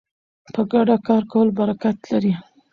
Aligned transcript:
په 0.53 0.61
ګډه 0.71 0.95
کار 1.07 1.23
کول 1.31 1.47
برکت 1.59 1.97
لري. 2.11 2.33